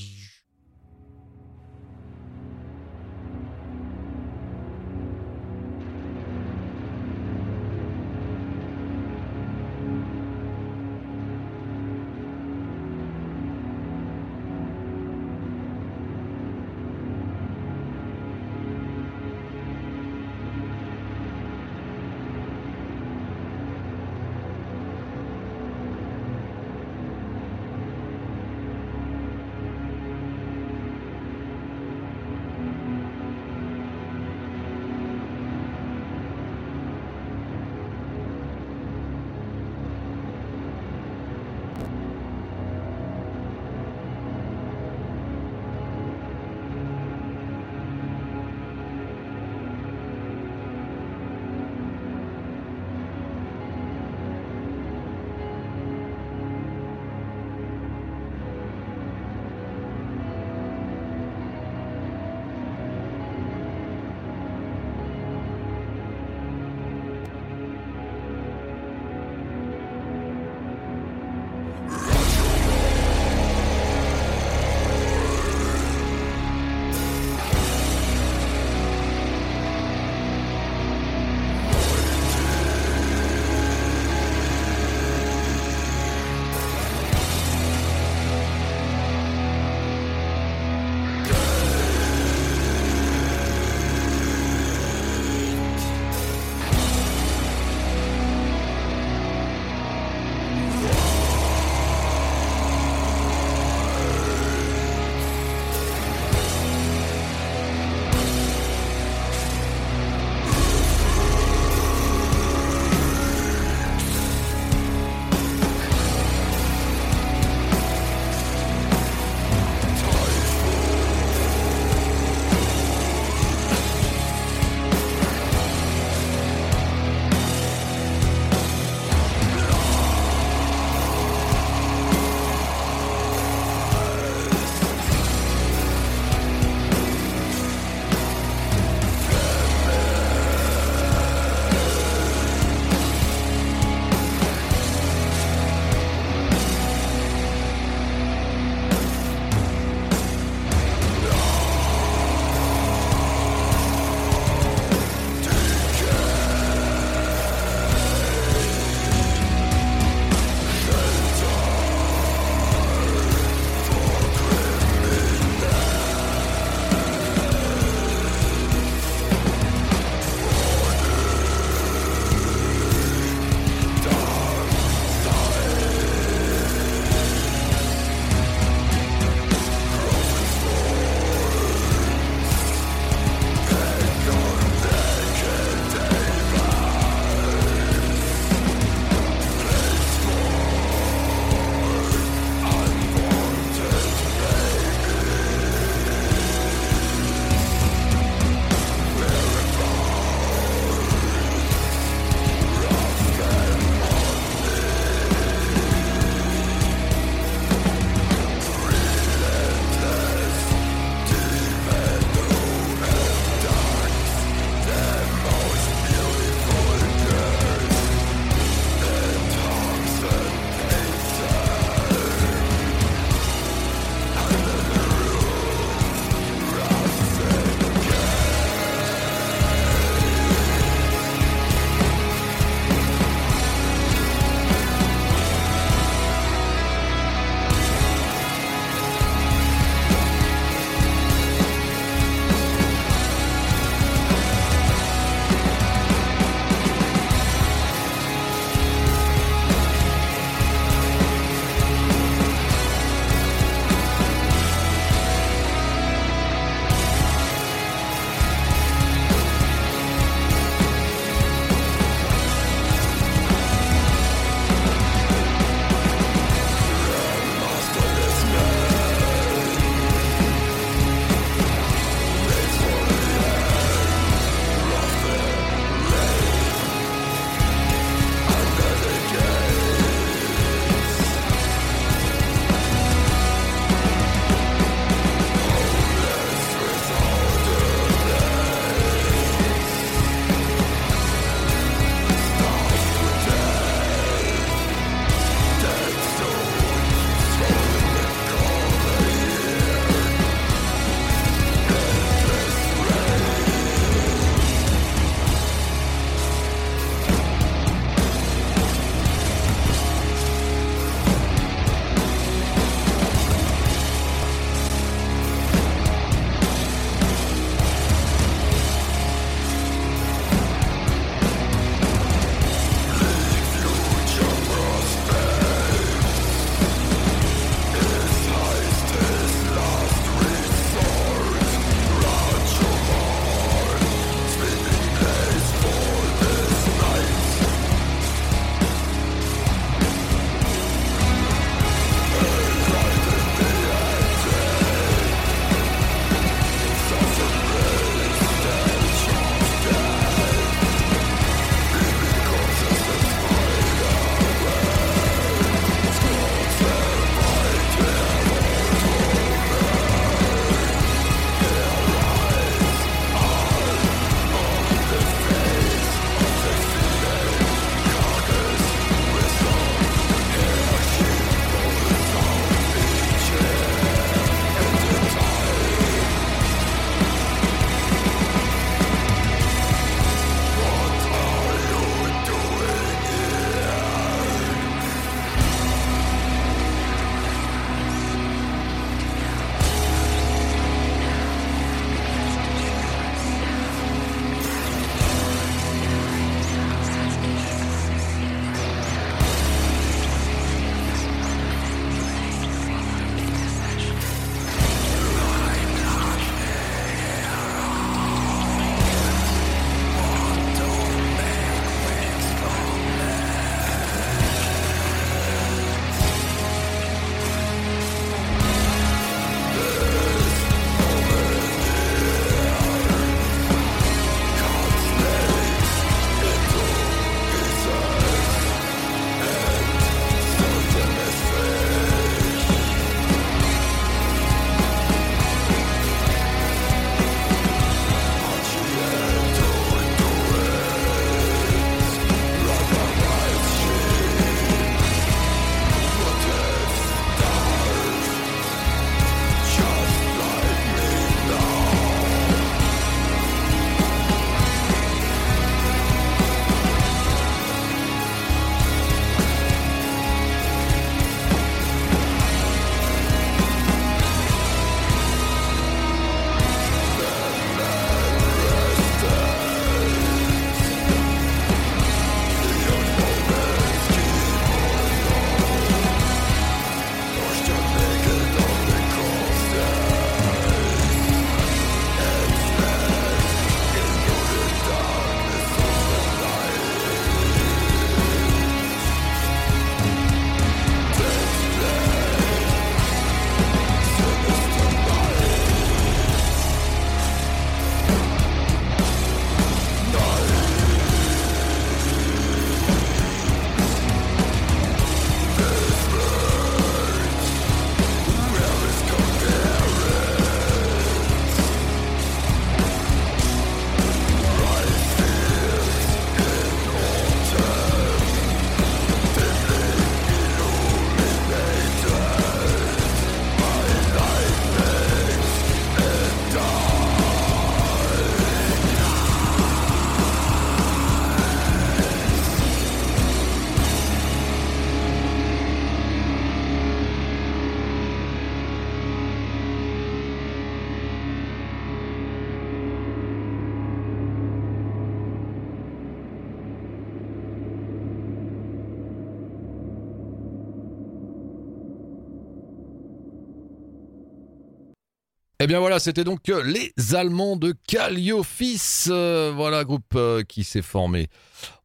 Eh 555.63 555.67
bien 555.67 555.79
voilà, 555.79 555.99
c'était 555.99 556.23
donc 556.23 556.49
euh, 556.49 556.63
les 556.63 557.13
Allemands 557.13 557.55
de 557.55 557.75
Calliophis, 557.87 559.05
euh, 559.09 559.53
voilà, 559.55 559.83
groupe 559.83 560.15
euh, 560.15 560.41
qui 560.41 560.63
s'est 560.63 560.81
formé 560.81 561.27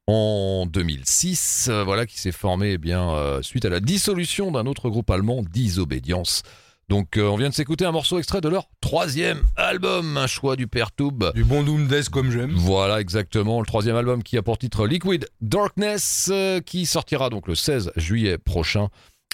en 0.07 0.65
2006, 0.65 1.69
euh, 1.69 1.85
voilà, 1.85 2.07
qui 2.07 2.19
s'est 2.19 2.33
formé 2.33 2.71
eh 2.71 2.79
bien 2.79 3.13
suite 3.43 3.67
à 3.67 3.69
la 3.69 3.81
dissolution 3.81 4.51
d'un 4.51 4.65
autre 4.65 4.89
groupe 4.89 5.11
allemand, 5.11 5.43
Disobédience. 5.53 6.43
Donc 6.89 7.19
on 7.19 7.37
vient 7.37 7.51
de 7.51 7.55
s'écouter 7.55 7.85
un 7.85 7.93
morceau 7.93 8.19
extrait 8.19 8.41
de 8.41 8.49
leur 8.49 8.71
troisième 8.81 9.43
album, 9.57 10.17
un 10.17 10.27
choix 10.27 10.57
du 10.57 10.69
père 10.69 10.91
Toub. 10.91 11.33
Du 11.35 11.45
bon 11.45 11.63
Doom 11.63 11.87
Death 11.87 12.09
comme 12.09 12.31
j'aime. 12.31 12.53
Voilà 12.55 12.99
exactement, 13.03 13.61
le 13.61 13.67
troisième 13.67 13.97
album 13.97 14.23
qui 14.23 14.39
a 14.39 14.43
pour 14.43 14.57
titre 14.57 14.87
Liquid 14.87 15.29
Darkness, 15.43 16.33
qui 16.65 16.87
sortira 16.87 17.29
donc 17.29 17.47
le 17.47 17.55
16 17.55 17.93
juillet 17.97 18.39
prochain. 18.39 18.89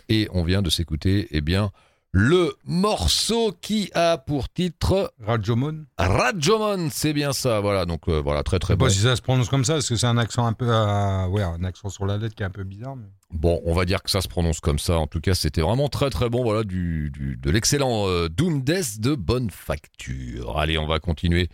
Et 0.09 0.27
on 0.33 0.43
vient 0.43 0.63
de 0.63 0.71
s'écouter, 0.71 1.29
eh 1.31 1.41
bien, 1.41 1.71
le 2.15 2.55
morceau 2.67 3.53
qui 3.63 3.91
a 3.95 4.19
pour 4.19 4.51
titre 4.53 5.13
Rajomon. 5.25 5.87
Rajomon, 5.99 6.89
c'est 6.93 7.15
bien 7.15 7.33
ça, 7.33 7.61
voilà, 7.61 7.87
donc 7.87 8.03
euh, 8.09 8.21
voilà, 8.21 8.43
très 8.43 8.57
Je 8.57 8.61
très 8.61 8.73
sais 8.75 8.77
bon. 8.77 8.85
pas 8.85 8.91
si 8.91 8.99
ça 8.99 9.17
se 9.17 9.23
prononce 9.23 9.49
comme 9.49 9.65
ça, 9.65 9.75
parce 9.75 9.89
que 9.89 9.97
c'est 9.97 10.07
un 10.07 10.19
accent 10.19 10.47
un 10.47 10.53
peu. 10.53 10.67
euh, 10.69 11.27
ouais, 11.29 11.43
un 11.43 11.65
accent 11.65 11.89
sur 11.89 12.05
la 12.05 12.19
lettre 12.19 12.35
qui 12.35 12.43
est 12.43 12.47
un 12.47 12.51
peu 12.51 12.65
bizarre. 12.65 12.97
Mais... 12.97 13.07
Bon, 13.31 13.63
on 13.65 13.73
va 13.73 13.87
dire 13.87 14.03
que 14.03 14.11
ça 14.11 14.21
se 14.21 14.29
prononce 14.29 14.61
comme 14.61 14.79
ça. 14.79 14.99
En 14.99 15.07
tout 15.07 15.21
cas, 15.21 15.35
c'était 15.35 15.63
vraiment 15.63 15.89
très 15.89 16.11
très 16.11 16.29
bon. 16.29 16.43
Voilà, 16.43 16.65
du, 16.65 17.11
du- 17.11 17.39
de 17.39 17.51
l'excellent 17.51 18.07
euh, 18.09 18.29
Doom 18.29 18.61
Death 18.63 19.01
de 19.01 19.15
bonne 19.15 19.49
facture. 19.51 20.59
Allez, 20.59 20.77
on 20.77 20.87
va 20.87 20.99
continuer. 21.01 21.49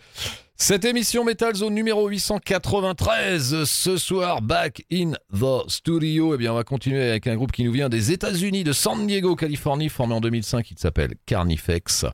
Cette 0.60 0.84
émission 0.84 1.24
Metal 1.24 1.54
Zone 1.54 1.72
numéro 1.72 2.08
893, 2.08 3.62
ce 3.62 3.96
soir, 3.96 4.42
back 4.42 4.84
in 4.92 5.12
the 5.32 5.70
studio. 5.70 6.34
Eh 6.34 6.36
bien, 6.36 6.50
on 6.50 6.56
va 6.56 6.64
continuer 6.64 7.00
avec 7.10 7.28
un 7.28 7.36
groupe 7.36 7.52
qui 7.52 7.62
nous 7.62 7.70
vient 7.70 7.88
des 7.88 8.10
États-Unis, 8.10 8.64
de 8.64 8.72
San 8.72 9.06
Diego, 9.06 9.36
Californie, 9.36 9.88
formé 9.88 10.14
en 10.14 10.20
2005, 10.20 10.72
il 10.72 10.78
s'appelle 10.78 11.14
Carnifex. 11.26 12.06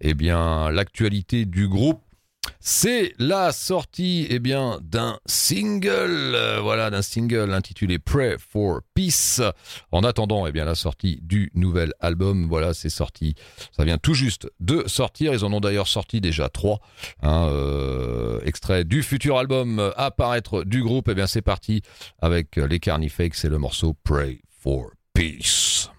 Eh 0.00 0.14
bien, 0.14 0.72
l'actualité 0.72 1.44
du 1.44 1.68
groupe, 1.68 2.02
c'est 2.60 3.12
la 3.18 3.52
sortie 3.52 4.26
eh 4.30 4.38
bien 4.38 4.78
d'un 4.82 5.18
single, 5.26 6.34
euh, 6.34 6.60
voilà, 6.60 6.90
d'un 6.90 7.02
single 7.02 7.52
intitulé 7.52 7.98
Pray 7.98 8.36
for 8.38 8.80
Peace. 8.94 9.40
En 9.92 10.02
attendant, 10.04 10.46
eh 10.46 10.52
bien 10.52 10.64
la 10.64 10.74
sortie 10.74 11.18
du 11.22 11.50
nouvel 11.54 11.92
album, 12.00 12.46
voilà, 12.48 12.74
c'est 12.74 12.88
sorti, 12.88 13.34
ça 13.76 13.84
vient 13.84 13.98
tout 13.98 14.14
juste 14.14 14.48
de 14.60 14.84
sortir. 14.86 15.32
Ils 15.34 15.44
en 15.44 15.52
ont 15.52 15.60
d'ailleurs 15.60 15.88
sorti 15.88 16.20
déjà 16.20 16.48
trois. 16.48 16.80
Un 17.22 17.48
euh, 17.48 18.40
extrait 18.44 18.84
du 18.84 19.02
futur 19.02 19.38
album 19.38 19.92
à 19.96 20.10
paraître 20.10 20.64
du 20.64 20.82
groupe. 20.82 21.08
Eh 21.08 21.14
bien, 21.14 21.26
c'est 21.26 21.42
parti 21.42 21.82
avec 22.20 22.56
les 22.56 22.80
Carnifex 22.80 23.44
et 23.44 23.48
le 23.48 23.58
morceau 23.58 23.94
Pray 24.04 24.40
for 24.62 24.90
Peace. 25.12 25.93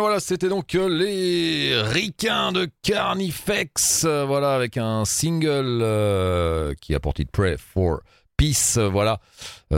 Voilà, 0.00 0.20
c'était 0.20 0.48
donc 0.48 0.74
euh, 0.74 0.88
les 0.88 1.80
ricains 1.82 2.52
de 2.52 2.68
Carnifex, 2.82 4.04
euh, 4.04 4.24
voilà, 4.24 4.54
avec 4.54 4.76
un 4.76 5.04
single 5.04 5.80
euh, 5.82 6.74
qui 6.80 6.94
a 6.94 7.00
pour 7.00 7.14
titre 7.14 7.30
Pray 7.32 7.56
for 7.58 8.00
Peace, 8.36 8.78
voilà, 8.78 9.20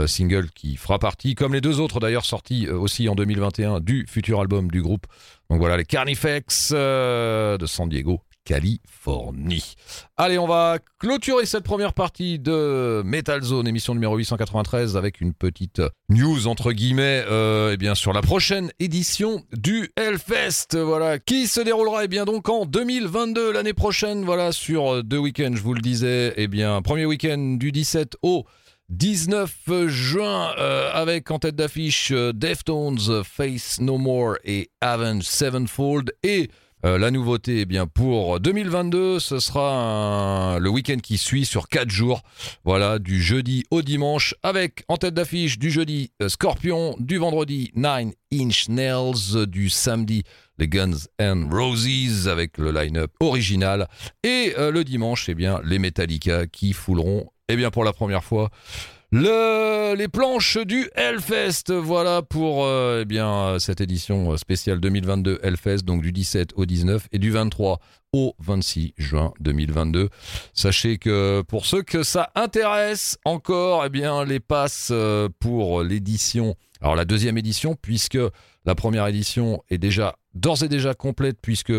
single 0.07 0.49
qui 0.51 0.77
fera 0.77 0.97
partie, 0.97 1.35
comme 1.35 1.53
les 1.53 1.59
deux 1.59 1.81
autres 1.81 1.99
d'ailleurs 1.99 2.23
sortis 2.23 2.69
aussi 2.69 3.09
en 3.09 3.15
2021 3.15 3.81
du 3.81 4.05
futur 4.07 4.39
album 4.39 4.71
du 4.71 4.81
groupe. 4.81 5.05
Donc 5.49 5.59
voilà, 5.59 5.75
les 5.75 5.83
Carnifex 5.83 6.71
de 6.71 7.65
San 7.65 7.89
Diego, 7.89 8.21
Californie. 8.45 9.75
Allez, 10.17 10.37
on 10.37 10.47
va 10.47 10.79
clôturer 10.99 11.45
cette 11.45 11.63
première 11.63 11.93
partie 11.93 12.39
de 12.39 13.01
Metal 13.05 13.41
Zone, 13.41 13.67
émission 13.67 13.93
numéro 13.93 14.17
893, 14.17 14.97
avec 14.97 15.21
une 15.21 15.33
petite 15.33 15.81
news 16.09 16.47
entre 16.47 16.71
guillemets, 16.71 17.23
euh, 17.29 17.71
eh 17.73 17.77
bien 17.77 17.95
sur 17.95 18.13
la 18.13 18.21
prochaine 18.21 18.71
édition 18.79 19.43
du 19.53 19.91
Hellfest, 19.95 20.77
voilà, 20.77 21.19
qui 21.19 21.47
se 21.47 21.61
déroulera 21.61 22.05
eh 22.05 22.07
bien 22.07 22.25
donc 22.25 22.49
en 22.49 22.65
2022 22.65 23.51
l'année 23.51 23.73
prochaine, 23.73 24.23
voilà, 24.23 24.51
sur 24.51 25.03
deux 25.03 25.17
week-ends, 25.17 25.53
je 25.55 25.61
vous 25.61 25.73
le 25.73 25.81
disais, 25.81 26.33
eh 26.37 26.47
bien 26.47 26.81
premier 26.81 27.05
week-end 27.05 27.55
du 27.59 27.71
17 27.71 28.17
au 28.21 28.45
19 28.89 29.87
juin 29.87 30.53
euh, 30.57 30.91
avec 30.93 31.31
en 31.31 31.39
tête 31.39 31.55
d'affiche 31.55 32.11
euh, 32.11 32.33
Deftones, 32.33 33.23
Face 33.23 33.79
No 33.79 33.97
More 33.97 34.35
et 34.43 34.69
Avenged 34.81 35.23
Sevenfold 35.23 36.13
et 36.21 36.49
euh, 36.85 36.97
la 36.97 37.11
nouveauté, 37.11 37.61
eh 37.61 37.65
bien 37.65 37.87
pour 37.87 38.39
2022, 38.39 39.19
ce 39.19 39.39
sera 39.39 40.57
le 40.59 40.69
week-end 40.69 40.97
qui 41.01 41.17
suit 41.17 41.45
sur 41.45 41.69
4 41.69 41.89
jours. 41.89 42.21
Voilà, 42.65 42.99
du 42.99 43.21
jeudi 43.21 43.63
au 43.71 43.81
dimanche, 43.81 44.35
avec 44.43 44.83
en 44.89 44.97
tête 44.97 45.13
d'affiche 45.13 45.57
du 45.57 45.71
jeudi 45.71 46.11
euh, 46.21 46.27
Scorpion, 46.27 46.95
du 46.99 47.17
vendredi 47.17 47.71
Nine 47.75 48.11
Inch 48.33 48.67
Nails, 48.67 49.47
du 49.47 49.69
samedi 49.69 50.23
les 50.57 50.67
Guns 50.67 51.07
N' 51.19 51.49
Roses 51.51 52.27
avec 52.27 52.57
le 52.57 52.71
line-up 52.71 53.11
original, 53.19 53.87
et 54.23 54.53
euh, 54.57 54.71
le 54.71 54.83
dimanche, 54.83 55.29
eh 55.29 55.35
bien 55.35 55.61
les 55.63 55.79
Metallica 55.79 56.47
qui 56.47 56.73
fouleront, 56.73 57.29
eh 57.47 57.55
bien 57.55 57.71
pour 57.71 57.83
la 57.83 57.93
première 57.93 58.23
fois. 58.23 58.49
Le, 59.15 59.93
les 59.95 60.07
planches 60.07 60.57
du 60.57 60.89
Hellfest, 60.95 61.71
voilà 61.71 62.23
pour 62.23 62.65
euh, 62.65 63.01
eh 63.03 63.05
bien 63.05 63.59
cette 63.59 63.79
édition 63.79 64.35
spéciale 64.37 64.79
2022 64.79 65.39
Hellfest, 65.43 65.83
donc 65.83 66.01
du 66.01 66.11
17 66.11 66.53
au 66.55 66.65
19 66.65 67.09
et 67.11 67.19
du 67.19 67.29
23 67.29 67.79
au 68.13 68.33
26 68.39 68.95
juin 68.97 69.31
2022. 69.39 70.09
Sachez 70.55 70.97
que 70.97 71.43
pour 71.43 71.67
ceux 71.67 71.83
que 71.83 72.01
ça 72.01 72.31
intéresse 72.33 73.19
encore, 73.23 73.85
eh 73.85 73.89
bien 73.89 74.25
les 74.25 74.39
passes 74.39 74.89
euh, 74.91 75.29
pour 75.39 75.83
l'édition, 75.83 76.55
alors 76.81 76.95
la 76.95 77.05
deuxième 77.05 77.37
édition, 77.37 77.75
puisque 77.79 78.17
la 78.65 78.73
première 78.73 79.05
édition 79.05 79.61
est 79.69 79.77
déjà 79.77 80.15
d'ores 80.33 80.63
et 80.63 80.69
déjà 80.69 80.95
complète, 80.95 81.37
puisque 81.39 81.71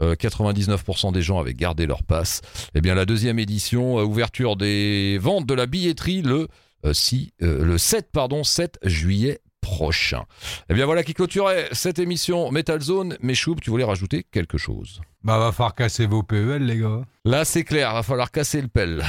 euh, 0.00 0.14
99% 0.14 1.12
des 1.12 1.22
gens 1.22 1.38
avaient 1.38 1.54
gardé 1.54 1.86
leur 1.86 2.02
passe. 2.02 2.40
Eh 2.74 2.80
bien 2.80 2.94
la 2.94 3.04
deuxième 3.04 3.38
édition, 3.38 3.98
euh, 3.98 4.04
ouverture 4.04 4.56
des 4.56 5.18
ventes 5.18 5.46
de 5.46 5.54
la 5.54 5.66
billetterie 5.66 6.22
le 6.22 6.42
euh, 6.42 6.46
si, 6.92 7.32
euh, 7.42 7.64
le 7.64 7.78
7 7.78 8.10
pardon 8.12 8.44
7 8.44 8.78
juillet 8.84 9.40
prochain. 9.60 10.24
Eh 10.70 10.74
bien 10.74 10.86
voilà 10.86 11.02
qui 11.02 11.14
clôturait 11.14 11.68
cette 11.72 11.98
émission 11.98 12.50
Metal 12.50 12.80
Zone. 12.80 13.16
Mais 13.20 13.34
Choub, 13.34 13.60
tu 13.60 13.70
voulais 13.70 13.84
rajouter 13.84 14.24
quelque 14.30 14.58
chose? 14.58 15.00
Bah, 15.24 15.38
va 15.38 15.52
falloir 15.52 15.74
casser 15.74 16.06
vos 16.06 16.22
PEL, 16.22 16.64
les 16.64 16.78
gars. 16.78 17.02
Là 17.24 17.44
c'est 17.44 17.64
clair, 17.64 17.92
va 17.92 18.02
falloir 18.02 18.30
casser 18.30 18.62
le 18.62 18.68
pelle. 18.68 19.04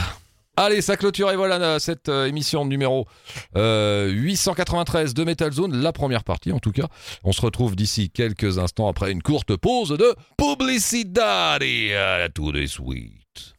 Allez, 0.62 0.82
ça 0.82 0.98
clôture 0.98 1.32
et 1.32 1.38
voilà 1.38 1.56
euh, 1.56 1.80
cette 1.80 2.10
euh, 2.10 2.26
émission 2.26 2.66
numéro 2.66 3.08
euh, 3.56 4.10
893 4.10 5.14
de 5.14 5.24
Metal 5.24 5.54
Zone, 5.54 5.74
la 5.82 5.94
première 5.94 6.26
partie 6.26 6.52
en 6.52 6.60
tout 6.60 6.74
cas. 6.74 6.88
On 7.24 7.32
se 7.32 7.40
retrouve 7.40 7.78
d'ici 7.78 8.10
quelques 8.10 8.58
instants 8.58 8.90
après 8.90 9.14
une 9.14 9.24
courte 9.24 9.56
pause 9.56 9.92
de 9.98 10.14
publicité. 10.38 11.22
À 11.22 12.28
tout 12.28 12.52
de 12.52 12.66
suite. 12.66 13.56